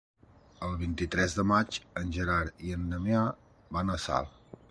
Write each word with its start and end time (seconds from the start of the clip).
El 0.67 0.71
vint-i-tres 0.83 1.35
de 1.39 1.45
maig 1.51 1.77
en 2.01 2.15
Gerard 2.17 2.65
i 2.69 2.73
en 2.79 2.89
Damià 2.95 3.23
van 3.79 3.97
a 3.97 3.99
Salt. 4.09 4.37